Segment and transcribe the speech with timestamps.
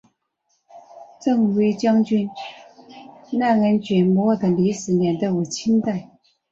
[1.23, 2.27] 振威将军
[3.33, 6.09] 赖恩爵墓的历史年代为清代。